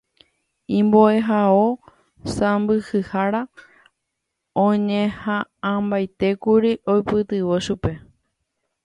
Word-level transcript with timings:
Imbo'ehao 0.77 1.61
sãmbyhyhára 2.35 3.41
oñeha'ãmbaitékuri 4.65 6.73
oipytyvõ 6.95 7.55
chupe. 7.69 7.91